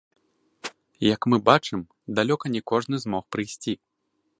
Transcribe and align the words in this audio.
Як 1.13 1.21
мы 1.33 1.37
бачым, 1.51 1.85
далёка 2.21 2.45
не 2.55 2.61
кожны 2.73 2.95
змог 3.05 3.23
прыйсці. 3.37 3.73